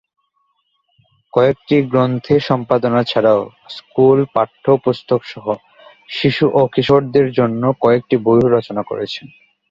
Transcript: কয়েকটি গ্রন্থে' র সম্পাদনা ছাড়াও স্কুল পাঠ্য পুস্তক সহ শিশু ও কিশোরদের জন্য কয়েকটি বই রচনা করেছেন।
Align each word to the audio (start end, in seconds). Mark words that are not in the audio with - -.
কয়েকটি 1.33 1.75
গ্রন্থে' 1.89 2.37
র 2.39 2.47
সম্পাদনা 2.49 3.01
ছাড়াও 3.03 3.41
স্কুল 3.75 4.17
পাঠ্য 4.35 4.65
পুস্তক 4.83 5.21
সহ 5.25 5.45
শিশু 6.09 6.45
ও 6.53 6.61
কিশোরদের 6.73 7.27
জন্য 7.37 7.63
কয়েকটি 7.81 8.15
বই 8.25 8.41
রচনা 8.47 8.81
করেছেন। 8.89 9.25